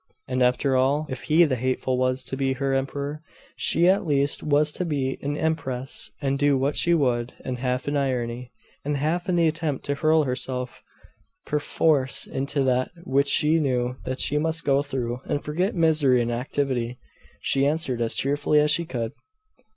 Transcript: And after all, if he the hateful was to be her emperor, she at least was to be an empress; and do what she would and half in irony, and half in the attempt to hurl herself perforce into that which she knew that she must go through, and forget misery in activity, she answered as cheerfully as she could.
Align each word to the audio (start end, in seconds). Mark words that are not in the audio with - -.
And 0.27 0.41
after 0.41 0.75
all, 0.75 1.05
if 1.11 1.25
he 1.25 1.43
the 1.43 1.55
hateful 1.57 1.95
was 1.95 2.23
to 2.23 2.35
be 2.35 2.53
her 2.53 2.73
emperor, 2.73 3.21
she 3.55 3.87
at 3.87 4.03
least 4.03 4.41
was 4.41 4.71
to 4.71 4.83
be 4.83 5.19
an 5.21 5.37
empress; 5.37 6.09
and 6.19 6.39
do 6.39 6.57
what 6.57 6.75
she 6.75 6.95
would 6.95 7.33
and 7.45 7.59
half 7.59 7.87
in 7.87 7.95
irony, 7.95 8.51
and 8.83 8.97
half 8.97 9.29
in 9.29 9.35
the 9.35 9.47
attempt 9.47 9.85
to 9.85 9.93
hurl 9.93 10.23
herself 10.23 10.81
perforce 11.45 12.25
into 12.25 12.63
that 12.63 12.89
which 13.03 13.29
she 13.29 13.59
knew 13.59 13.97
that 14.03 14.19
she 14.19 14.39
must 14.39 14.65
go 14.65 14.81
through, 14.81 15.21
and 15.25 15.43
forget 15.43 15.75
misery 15.75 16.19
in 16.19 16.31
activity, 16.31 16.97
she 17.39 17.67
answered 17.67 18.01
as 18.01 18.15
cheerfully 18.15 18.59
as 18.59 18.71
she 18.71 18.85
could. 18.85 19.11